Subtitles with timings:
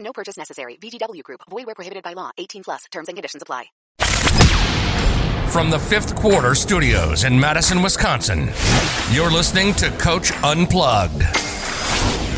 [0.00, 0.76] No purchase necessary.
[0.76, 1.42] VGW Group.
[1.48, 2.30] Void where prohibited by law.
[2.38, 2.84] 18 plus.
[2.90, 3.66] Terms and conditions apply.
[5.50, 8.50] From the fifth quarter studios in Madison, Wisconsin,
[9.10, 11.22] you're listening to Coach Unplugged.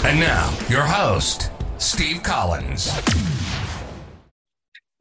[0.05, 2.93] And now, your host, Steve Collins.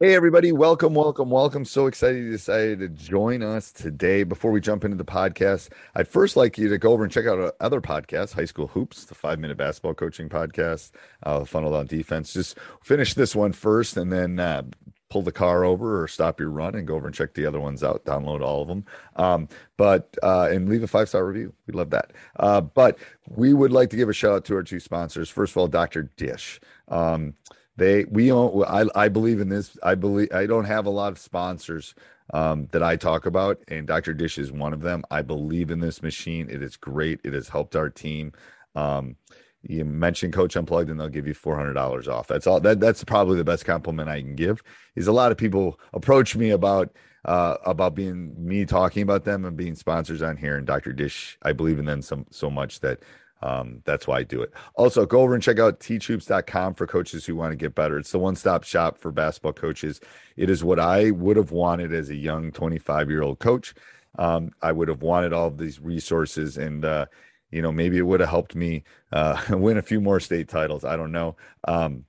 [0.02, 0.50] Hey, everybody.
[0.50, 1.66] Welcome, welcome, welcome.
[1.66, 4.22] So excited you decided to join us today.
[4.22, 7.26] Before we jump into the podcast, I'd first like you to go over and check
[7.26, 10.92] out our other podcasts High School Hoops, the five minute basketball coaching podcast,
[11.24, 12.32] uh, Funnel Down Defense.
[12.32, 14.62] Just finish this one first and then uh,
[15.10, 17.60] pull the car over or stop your run and go over and check the other
[17.60, 18.06] ones out.
[18.06, 18.86] Download all of them.
[19.16, 21.52] Um, but, uh, and leave a five star review.
[21.66, 22.14] We love that.
[22.36, 22.98] Uh, but
[23.28, 25.28] we would like to give a shout out to our two sponsors.
[25.28, 26.04] First of all, Dr.
[26.16, 26.58] Dish.
[26.88, 27.34] Um,
[27.76, 31.12] they we own I, I believe in this i believe i don't have a lot
[31.12, 31.94] of sponsors
[32.32, 35.02] um, that i talk about and dr dish is one of them.
[35.10, 36.48] I believe in this machine.
[36.50, 37.20] It is great.
[37.24, 38.32] It has helped our team.
[38.74, 39.16] Um,
[39.62, 42.26] you mention coach unplugged and they'll give you $400 off.
[42.26, 44.62] That's all that that's probably the best compliment i can give
[44.96, 46.94] is a lot of people approach me about
[47.26, 51.36] uh, about being me talking about them and being sponsors on here and dr dish
[51.42, 53.00] i believe in them so, so much that
[53.42, 54.52] um, that's why I do it.
[54.74, 57.98] Also, go over and check out teachhoops.com for coaches who want to get better.
[57.98, 60.00] It's the one stop shop for basketball coaches.
[60.36, 63.74] It is what I would have wanted as a young 25 year old coach.
[64.18, 67.06] Um, I would have wanted all of these resources and, uh,
[67.50, 70.84] you know, maybe it would have helped me uh, win a few more state titles.
[70.84, 71.36] I don't know.
[71.64, 72.04] Um,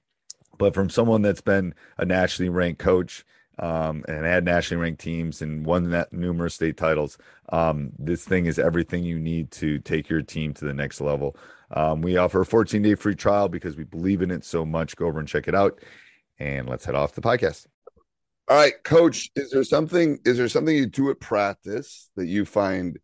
[0.58, 3.26] but from someone that's been a nationally ranked coach,
[3.60, 7.18] um, and had nationally ranked teams and won that numerous state titles.
[7.50, 11.36] Um, this thing is everything you need to take your team to the next level.
[11.72, 14.96] Um, we offer a 14 day free trial because we believe in it so much.
[14.96, 15.80] Go over and check it out.
[16.40, 17.68] And let's head off the podcast.
[18.48, 22.44] All right, coach, is there something is there something you do at practice that you
[22.44, 22.98] find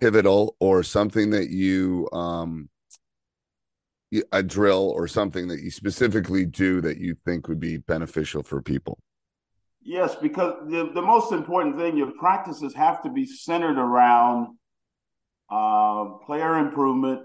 [0.00, 2.70] pivotal or something that you um
[4.32, 8.62] a drill or something that you specifically do that you think would be beneficial for
[8.62, 8.98] people?
[9.82, 14.48] Yes, because the, the most important thing, your practices have to be centered around
[15.50, 17.22] uh, player improvement,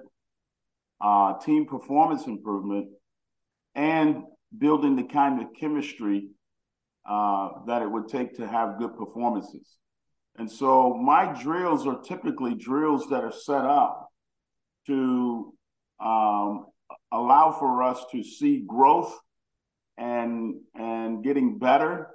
[1.02, 2.88] uh, team performance improvement,
[3.76, 4.24] and
[4.58, 6.30] building the kind of chemistry
[7.10, 9.78] uh, that it would take to have good performances.
[10.38, 14.10] And so my drills are typically drills that are set up
[14.88, 15.54] to
[16.04, 16.68] um,
[17.12, 19.18] allow for us to see growth
[19.98, 22.10] and and getting better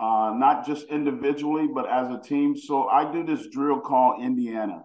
[0.00, 2.56] uh, not just individually, but as a team.
[2.56, 4.82] So I do this drill called Indiana.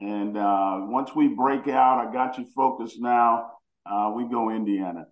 [0.00, 3.52] And uh, once we break out, I got you focused now,
[3.90, 5.06] uh, we go Indiana.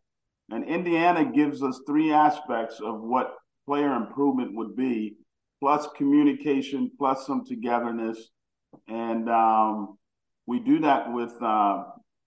[0.50, 5.16] And Indiana gives us three aspects of what player improvement would be,
[5.60, 8.28] plus communication, plus some togetherness.
[8.86, 9.96] And um,
[10.46, 11.84] we do that with uh,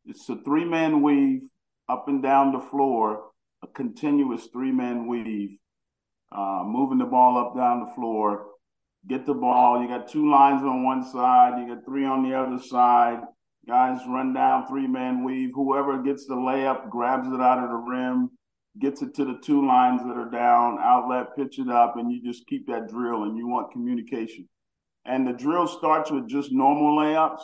[0.07, 1.43] it's a three man weave
[1.87, 3.25] up and down the floor,
[3.63, 5.59] a continuous three man weave
[6.35, 8.47] uh, moving the ball up down the floor.
[9.07, 9.81] Get the ball.
[9.81, 11.59] You got two lines on one side.
[11.59, 13.21] You got three on the other side.
[13.67, 15.51] Guys run down three man weave.
[15.53, 18.29] Whoever gets the layup grabs it out of the rim,
[18.79, 22.21] gets it to the two lines that are down, outlet, pitch it up, and you
[22.23, 23.23] just keep that drill.
[23.23, 24.47] And you want communication.
[25.05, 27.41] And the drill starts with just normal layups.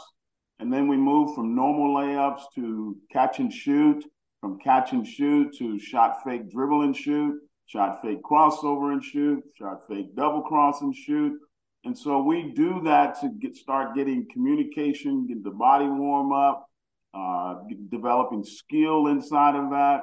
[0.59, 4.03] And then we move from normal layups to catch and shoot
[4.41, 7.39] from catch and shoot to shot fake dribble and shoot,
[7.71, 11.39] shot fake crossover and shoot, shot fake double cross and shoot.
[11.83, 16.67] And so we do that to get start getting communication, get the body warm up,
[17.13, 17.55] uh,
[17.89, 20.01] developing skill inside of that.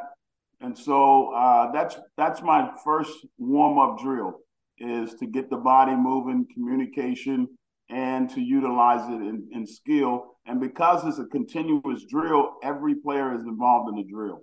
[0.61, 4.41] And so uh, that's that's my first warm up drill
[4.79, 7.47] is to get the body moving, communication,
[7.91, 10.37] and to utilize it in, in skill.
[10.47, 14.41] And because it's a continuous drill, every player is involved in the drill.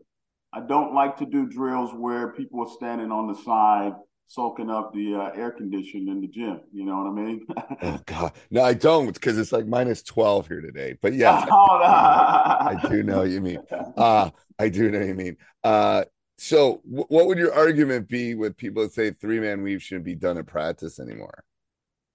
[0.55, 3.93] I don't like to do drills where people are standing on the side
[4.27, 6.61] soaking up the uh, air conditioning in the gym.
[6.71, 7.45] You know what I mean?
[7.81, 10.97] oh God, no, I don't because it's like minus twelve here today.
[11.01, 11.45] But yeah.
[11.49, 13.59] I, I do know what you mean.
[13.97, 15.37] Uh, I do know what you mean.
[15.61, 16.05] Uh,
[16.37, 20.05] so w- what would your argument be with people that say three man weave shouldn't
[20.05, 21.43] be done in practice anymore?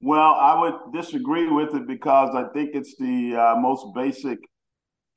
[0.00, 4.38] Well, I would disagree with it because I think it's the uh, most basic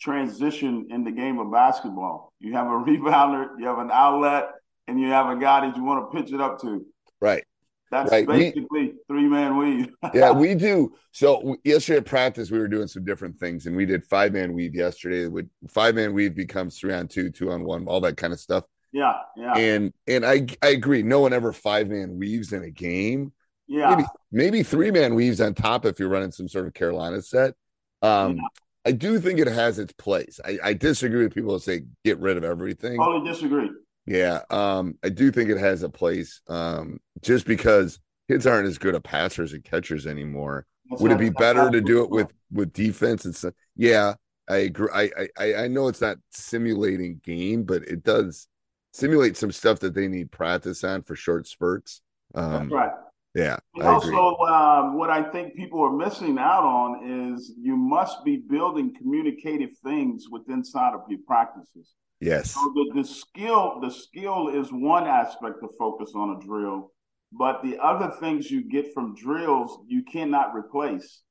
[0.03, 2.33] transition in the game of basketball.
[2.39, 4.49] You have a rebounder, you have an outlet,
[4.87, 6.85] and you have a guy that you want to pitch it up to.
[7.21, 7.43] Right.
[7.89, 8.27] That's right.
[8.27, 9.93] basically three man weave.
[10.15, 10.93] yeah, we do.
[11.11, 14.53] So yesterday at practice, we were doing some different things, and we did five man
[14.53, 15.27] weave yesterday.
[15.27, 18.39] Would five man weave becomes three on two, two on one, all that kind of
[18.39, 18.63] stuff.
[18.91, 19.53] Yeah, yeah.
[19.55, 21.03] And and I I agree.
[21.03, 23.31] No one ever five man weaves in a game.
[23.67, 23.91] Yeah.
[23.91, 27.53] Maybe maybe three man weaves on top if you're running some sort of Carolina set.
[28.01, 28.43] Um, yeah.
[28.85, 30.39] I do think it has its place.
[30.43, 32.97] I, I disagree with people who say get rid of everything.
[32.97, 33.69] Totally disagree.
[34.05, 36.41] Yeah, um, I do think it has a place.
[36.49, 37.99] Um, just because
[38.29, 40.65] kids aren't as good at passers and catchers anymore.
[40.89, 43.53] That's Would it be better to do it with with defense and stuff?
[43.77, 44.15] Yeah,
[44.49, 44.89] I agree.
[44.93, 48.47] I, I I know it's not simulating game, but it does
[48.91, 52.01] simulate some stuff that they need practice on for short spurts.
[52.35, 52.91] Um, That's right.
[53.33, 53.57] Yeah.
[53.75, 58.37] And also, um, what I think people are missing out on is you must be
[58.37, 61.93] building communicative things with inside of your practices.
[62.19, 62.51] Yes.
[62.51, 66.91] So the, the skill, the skill is one aspect to focus on a drill,
[67.31, 71.21] but the other things you get from drills you cannot replace.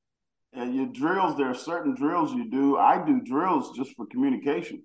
[0.53, 2.77] And your drills, there are certain drills you do.
[2.77, 4.83] I do drills just for communication.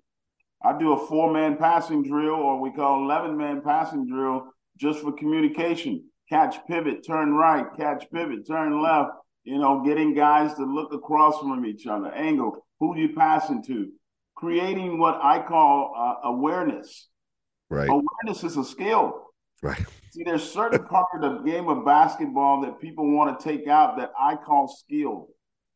[0.64, 5.00] I do a four man passing drill, or we call 11 man passing drill, just
[5.00, 9.10] for communication catch pivot, turn right, catch pivot, turn left,
[9.44, 13.90] you know, getting guys to look across from each other, angle, who you passing to,
[14.36, 17.08] creating what I call uh, awareness.
[17.70, 17.88] Right.
[17.88, 19.24] Awareness is a skill.
[19.62, 19.82] Right.
[20.10, 23.98] See, there's certain part of the game of basketball that people want to take out
[23.98, 25.28] that I call skill.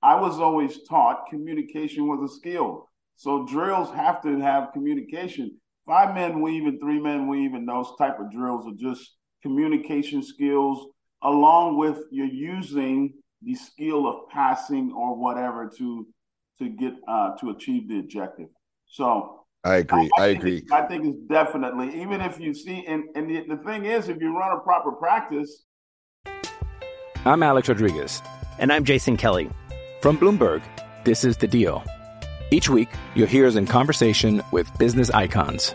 [0.02, 2.88] I was always taught communication was a skill.
[3.16, 5.58] So drills have to have communication.
[5.86, 10.22] Five men weave and three men weave and those type of drills are just communication
[10.22, 10.86] skills,
[11.22, 16.06] along with you're using the skill of passing or whatever to
[16.58, 18.48] to get uh, to achieve the objective.
[18.86, 20.10] So I agree.
[20.18, 20.64] I, I agree.
[20.72, 24.20] I think it's definitely even if you see and and the, the thing is, if
[24.20, 25.64] you run a proper practice.
[27.24, 28.20] I'm Alex Rodriguez,
[28.58, 29.48] and I'm Jason Kelly
[30.00, 30.62] from Bloomberg.
[31.04, 31.84] This is the Deal.
[32.50, 35.74] Each week, you'll hear us in conversation with business icons.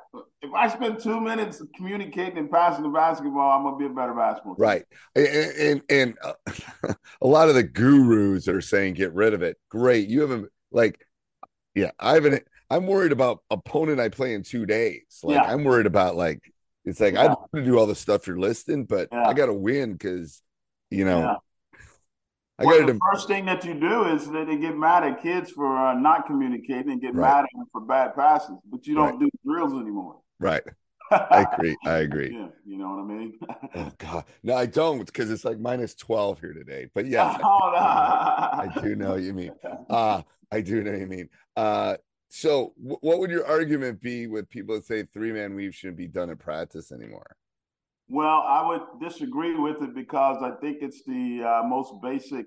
[0.41, 4.13] if I spend two minutes communicating and passing the basketball, I'm gonna be a better
[4.13, 4.55] basketball.
[4.55, 4.67] Player.
[4.67, 9.41] Right, and and, and uh, a lot of the gurus are saying get rid of
[9.41, 9.57] it.
[9.69, 11.05] Great, you haven't like,
[11.75, 12.43] yeah, I haven't.
[12.69, 15.19] I'm worried about opponent I play in two days.
[15.23, 15.43] Like yeah.
[15.43, 16.39] I'm worried about like
[16.85, 17.23] it's like yeah.
[17.23, 19.27] I want to do all the stuff you're listing, but yeah.
[19.27, 20.41] I got to win because
[20.89, 21.37] you know
[22.61, 25.51] I well, the first thing that you do is that they get mad at kids
[25.51, 27.27] for uh, not communicating and get right.
[27.27, 29.19] mad at them for bad passes, but you don't right.
[29.19, 30.19] do drills anymore.
[30.39, 30.63] Right.
[31.11, 31.75] I agree.
[31.85, 32.31] I agree.
[32.31, 33.39] Yeah, you know what I mean.
[33.75, 36.87] oh God, no, I don't because it's like minus twelve here today.
[36.93, 37.77] But yeah, oh, no.
[37.77, 39.51] I, I, do know what you mean.
[39.89, 41.29] Uh I do know what you mean.
[41.55, 41.95] Uh,
[42.29, 45.97] so w- what would your argument be with people that say three man weave shouldn't
[45.97, 47.35] be done in practice anymore?
[48.11, 52.45] Well, I would disagree with it because I think it's the uh, most basic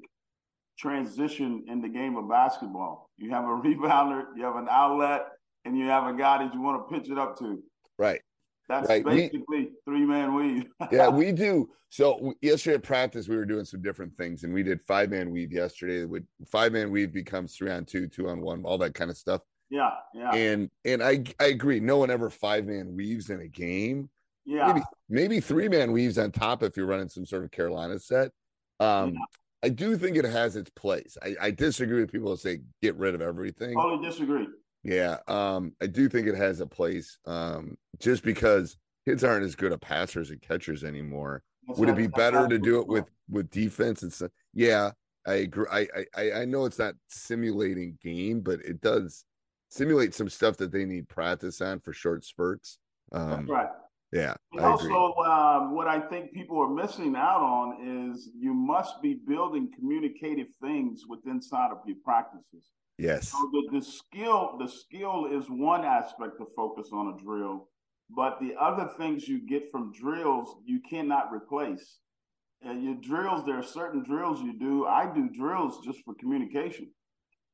[0.79, 3.09] transition in the game of basketball.
[3.17, 5.27] You have a rebounder, you have an outlet,
[5.65, 7.63] and you have a guy that you want to pitch it up to.
[7.99, 8.21] Right.
[8.69, 9.03] That's right.
[9.03, 10.67] basically three man weave.
[10.93, 11.71] yeah, we do.
[11.89, 15.31] So yesterday at practice, we were doing some different things, and we did five man
[15.31, 16.05] weave yesterday.
[16.05, 19.17] With five man weave becomes three on two, two on one, all that kind of
[19.17, 19.41] stuff.
[19.71, 20.35] Yeah, yeah.
[20.35, 21.81] And and I I agree.
[21.81, 24.11] No one ever five man weaves in a game,
[24.45, 24.67] Yeah.
[24.67, 28.31] Maybe, maybe three man weaves on top if you're running some sort of Carolina set.
[28.81, 29.21] Um, yeah.
[29.65, 31.17] I do think it has its place.
[31.23, 33.75] I, I disagree with people who say get rid of everything.
[33.75, 34.47] Totally disagree.
[34.83, 35.17] Yeah.
[35.27, 37.19] Um, I do think it has a place.
[37.27, 41.43] Um, just because kids aren't as good at passers and catchers anymore.
[41.67, 44.31] That's Would it be better to do it with with defense and stuff?
[44.53, 44.91] Yeah,
[45.27, 45.65] I agree.
[45.73, 49.25] I, I I know it's not simulating game, but it does
[49.71, 52.79] simulate some stuff that they need practice on for short spurts.
[53.13, 53.69] Um, That's right.
[54.15, 54.35] Yeah.
[54.61, 59.73] also, um, what I think people are missing out on is you must be building
[59.77, 62.71] communicative things within inside of your practices.
[62.97, 63.31] Yes.
[63.31, 67.69] So the, the skill, the skill is one aspect to focus on a drill,
[68.09, 71.99] but the other things you get from drills you cannot replace.
[72.63, 74.87] And your drills, there are certain drills you do.
[74.87, 76.89] I do drills just for communication.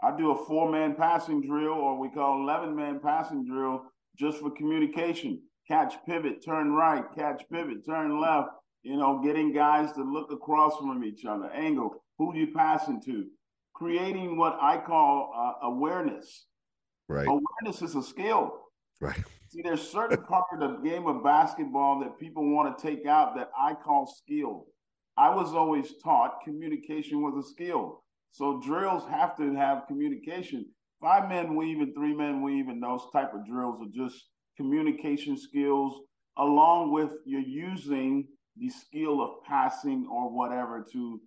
[0.02, 3.86] I do a four man passing drill, or we call 11 man passing drill,
[4.18, 5.40] just for communication
[5.70, 8.48] catch pivot, turn right, catch pivot, turn left,
[8.82, 13.26] you know, getting guys to look across from each other, angle, who you passing to,
[13.74, 16.46] creating what I call uh, awareness.
[17.08, 17.26] Right.
[17.26, 18.52] Awareness is a skill.
[19.00, 19.22] Right.
[19.48, 23.36] See, there's certain part of the game of basketball that people want to take out
[23.36, 24.66] that I call skill.
[25.16, 28.02] I was always taught communication was a skill.
[28.32, 30.66] So drills have to have communication.
[31.00, 34.24] Five men weave and three men weave and those type of drills are just
[34.60, 36.02] communication skills,
[36.36, 41.18] along with you're using the skill of passing or whatever to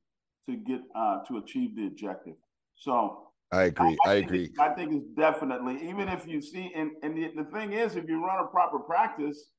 [0.48, 2.36] to get uh, to achieve the objective.
[2.76, 3.98] So I agree.
[4.06, 4.52] I, I agree.
[4.60, 8.08] I think it's definitely even if you see and and the, the thing is, if
[8.08, 9.52] you run a proper practice,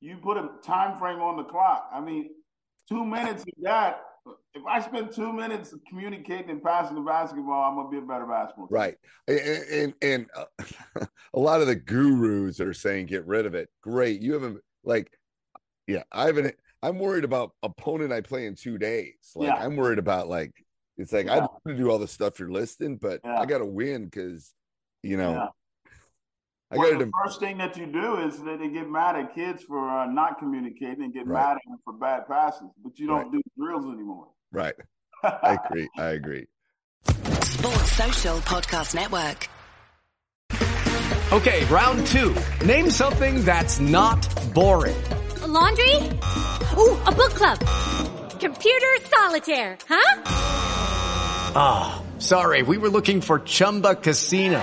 [0.00, 1.88] you put a time frame on the clock.
[1.92, 2.30] I mean,
[2.88, 4.00] two minutes of that
[4.54, 8.26] if I spend two minutes communicating and passing the basketball, I'm gonna be a better
[8.26, 8.66] basketball.
[8.68, 8.80] Player.
[8.80, 11.04] Right, and and, and uh,
[11.34, 13.68] a lot of the gurus are saying get rid of it.
[13.82, 15.12] Great, you haven't like,
[15.86, 16.54] yeah, I haven't.
[16.82, 19.32] I'm worried about opponent I play in two days.
[19.34, 19.56] Like yeah.
[19.56, 20.52] I'm worried about like
[20.96, 21.34] it's like yeah.
[21.34, 23.40] I want to do all the stuff you're listing, but yeah.
[23.40, 24.52] I got to win because
[25.02, 25.50] you know
[26.70, 29.34] I well, got the first thing that you do is that they get mad at
[29.34, 31.40] kids for uh, not communicating and get right.
[31.40, 33.32] mad at them for bad passes, but you don't right.
[33.32, 34.28] do drills anymore.
[34.52, 34.74] Right.
[35.22, 35.88] I agree.
[35.96, 36.46] I agree.
[37.06, 39.48] Sports Social Podcast Network.
[41.32, 42.34] Okay, round two.
[42.64, 44.96] Name something that's not boring.
[45.42, 45.94] A laundry?
[45.96, 47.58] Ooh, a book club.
[48.40, 50.22] Computer solitaire, huh?
[51.54, 52.62] Ah, oh, sorry.
[52.62, 54.62] We were looking for Chumba Casino.